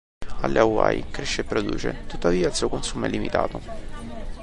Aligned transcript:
Alle 0.39 0.57
Hawaii 0.57 1.05
cresce 1.11 1.41
e 1.41 1.43
produce, 1.43 2.05
tuttavia 2.07 2.47
il 2.47 2.55
suo 2.55 2.69
consumo 2.69 3.05
è 3.05 3.07
limitato. 3.09 3.61